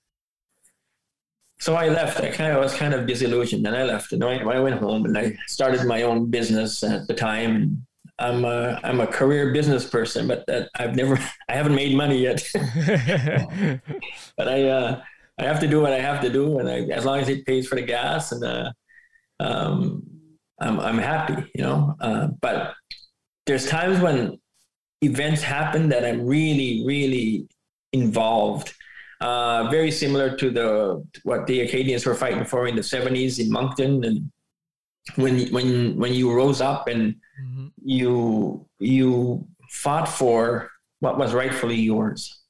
[1.61, 2.21] So I left.
[2.21, 4.13] I kind of was kind of disillusioned, and I left.
[4.13, 7.85] And I, I went home, and I started my own business at the time.
[8.21, 12.19] I'm a I'm a career business person, but that I've never I haven't made money
[12.19, 12.43] yet.
[14.37, 15.03] but I uh,
[15.39, 17.47] I have to do what I have to do, and I, as long as it
[17.47, 18.73] pays for the gas, and uh,
[19.41, 20.03] um,
[20.61, 21.97] I'm I'm happy, you know.
[22.01, 22.75] Uh, but
[23.47, 24.39] there's times when
[25.03, 27.49] events happen that I'm really really
[27.93, 28.75] involved.
[29.21, 33.51] Uh, very similar to the what the Acadians were fighting for in the 70s in
[33.51, 34.31] Moncton, and
[35.17, 37.67] when when when you rose up and mm-hmm.
[37.83, 42.41] you you fought for what was rightfully yours.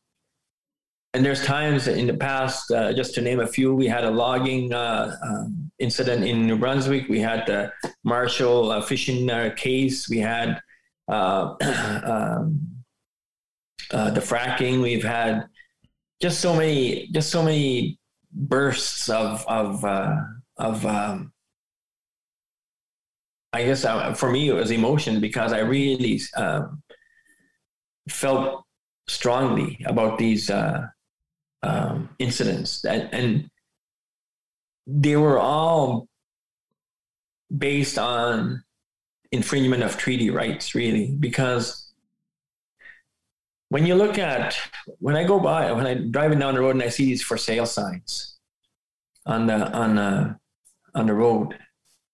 [1.15, 4.11] And there's times in the past, uh, just to name a few, we had a
[4.11, 7.09] logging uh, um, incident in New Brunswick.
[7.09, 7.73] We had the
[8.05, 10.09] Marshall uh, fishing uh, case.
[10.09, 10.61] We had
[11.09, 11.55] uh,
[12.05, 12.61] um,
[13.91, 14.83] uh, the fracking.
[14.83, 15.49] We've had
[16.21, 17.99] just so many, just so many
[18.33, 20.17] bursts of of uh,
[20.57, 21.33] of um,
[23.53, 26.83] I guess uh, for me it was emotion because I really um,
[28.09, 28.65] felt
[29.09, 30.87] strongly about these uh,
[31.63, 33.51] um, incidents, and, and
[34.87, 36.09] they were all
[37.57, 38.63] based on
[39.33, 41.88] infringement of treaty rights, really, because
[43.69, 44.57] when you look at
[44.99, 47.37] when I go by when I'm driving down the road and I see these for
[47.37, 48.39] sale signs
[49.27, 50.37] on the on the
[50.95, 51.59] on the road,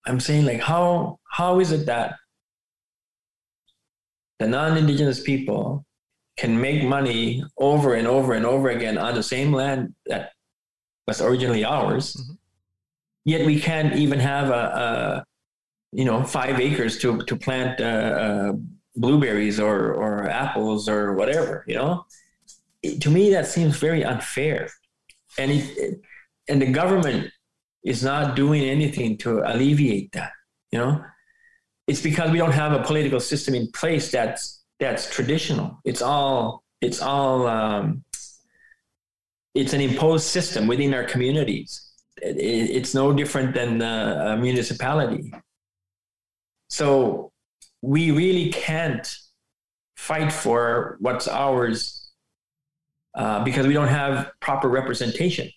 [0.05, 2.15] I'm saying like how how is it that
[4.39, 5.85] the non-indigenous people
[6.37, 10.31] can make money over and over and over again on the same land that
[11.07, 12.33] was originally ours mm-hmm.
[13.23, 15.25] yet we can't even have a, a,
[15.93, 18.53] you know five acres to to plant uh, uh,
[18.95, 22.05] blueberries or or apples or whatever you know
[22.81, 24.69] it, to me that seems very unfair
[25.37, 26.01] and it,
[26.47, 27.29] and the government
[27.83, 30.31] is not doing anything to alleviate that
[30.71, 31.03] you know
[31.87, 35.79] it's because we don't have a political system in place that's that's traditional.
[35.85, 38.03] It's all it's all um,
[39.53, 41.91] it's an imposed system within our communities.
[42.21, 45.33] It, it's no different than a municipality.
[46.69, 47.31] So
[47.85, 49.07] we really can't
[49.95, 52.09] fight for what's ours
[53.15, 55.49] uh, because we don't have proper representation.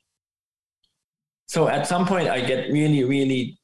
[1.47, 3.59] So at some point, I get really, really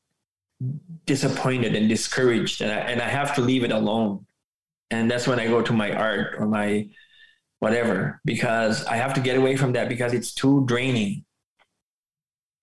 [1.05, 4.25] disappointed and discouraged and I, and I have to leave it alone.
[4.91, 6.89] And that's when I go to my art or my
[7.59, 11.25] whatever, because I have to get away from that because it's too draining.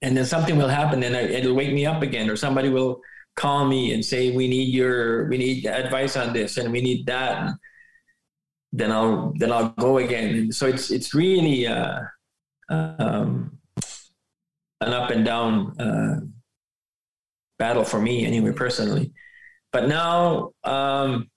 [0.02, 3.02] And then something will happen and it'll wake me up again, or somebody will
[3.36, 7.06] call me and say, we need your, we need advice on this and we need
[7.06, 7.52] that.
[8.74, 10.36] Then I'll, then I'll go again.
[10.36, 12.02] And so it's, it's really, uh,
[12.70, 13.58] um,
[14.82, 16.20] an up and down, uh,
[17.60, 19.14] battle for me anyway, personally.
[19.72, 21.30] But now um,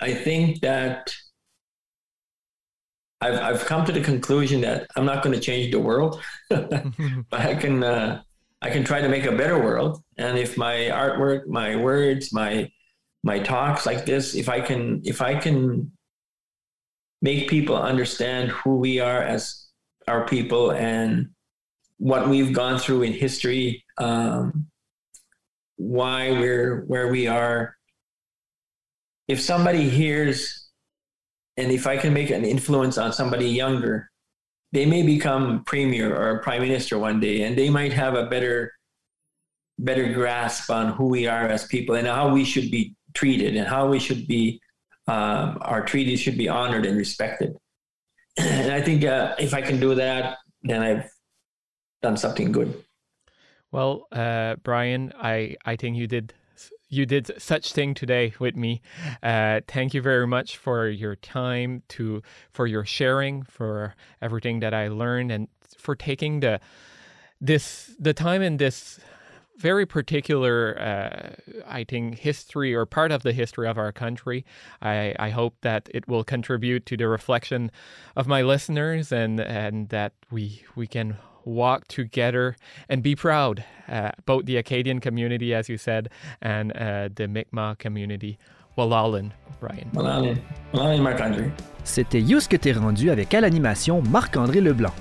[0.00, 1.14] I think that
[3.20, 6.20] I've, I've come to the conclusion that I'm not going to change the world,
[6.50, 6.92] but
[7.32, 8.22] I can uh,
[8.64, 10.02] I can try to make a better world.
[10.16, 12.70] And if my artwork, my words, my
[13.22, 15.92] my talks like this, if I can if I can
[17.20, 19.66] make people understand who we are as
[20.08, 21.28] our people and
[21.98, 24.66] what we've gone through in history, um,
[25.76, 27.76] why we're where we are.
[29.28, 30.70] If somebody hears,
[31.58, 34.10] and if I can make an influence on somebody younger,
[34.74, 38.72] they may become premier or prime minister one day, and they might have a better
[39.78, 43.66] better grasp on who we are as people and how we should be treated and
[43.66, 44.60] how we should be
[45.06, 47.56] um, our treaties should be honored and respected.
[48.38, 51.08] And I think uh, if I can do that, then I've
[52.02, 52.82] done something good.
[53.70, 56.34] Well, uh, Brian, I, I think you did
[56.94, 58.80] you did such thing today with me.
[59.22, 62.22] Uh, thank you very much for your time, to
[62.52, 66.60] for your sharing, for everything that I learned, and for taking the
[67.40, 69.00] this the time in this
[69.56, 74.44] very particular, uh, I think, history or part of the history of our country.
[74.82, 77.70] I, I hope that it will contribute to the reflection
[78.16, 82.56] of my listeners and and that we we can walk together
[82.88, 86.08] and be proud uh, about the Acadian community, as you said,
[86.40, 88.38] and uh, the Mi'kmaq community.
[88.76, 89.30] Walalin,
[89.60, 89.88] Brian.
[89.94, 90.38] Walalin.
[90.72, 91.50] Walalin, Marc-André.
[91.84, 94.92] C'était Yous que t'es rendu avec à l'animation Marc-André Leblanc.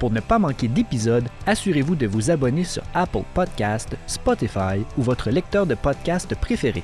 [0.00, 5.30] Pour ne pas manquer d'épisodes, assurez-vous de vous abonner sur Apple Podcast, Spotify ou votre
[5.30, 6.82] lecteur de podcast préféré.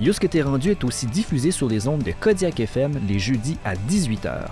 [0.00, 3.58] Yous que t'es rendu est aussi diffusé sur les ondes de Kodiak FM les jeudis
[3.64, 4.48] à 18h.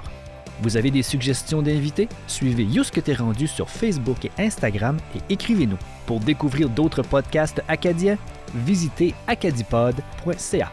[0.61, 2.09] Vous avez des suggestions d'invités?
[2.27, 5.79] Suivez Yousque T'es rendu sur Facebook et Instagram et écrivez-nous.
[6.07, 8.19] Pour découvrir d'autres podcasts acadiens,
[8.55, 10.73] visitez acadipod.ca.